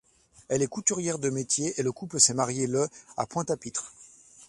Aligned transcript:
Elle 0.49 0.63
est 0.63 0.67
couturière 0.67 1.19
de 1.19 1.29
métier 1.29 1.75
et 1.77 1.83
le 1.83 1.91
couple 1.91 2.19
s'est 2.19 2.33
marié 2.33 2.65
le 2.65 2.87
à 3.17 3.27
Pointe-à-Pitre. 3.27 3.93